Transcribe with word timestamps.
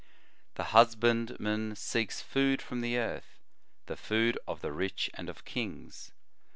The 0.55 0.63
husband 0.73 1.39
man 1.39 1.75
seeks 1.75 2.21
food 2.21 2.59
from 2.59 2.81
the 2.81 2.97
earth, 2.97 3.37
the 3.85 3.95
food 3.95 4.39
of 4.47 4.61
the 4.61 4.71
rich 4.73 5.11
and 5.13 5.29
of 5.29 5.45
kings. 5.45 6.11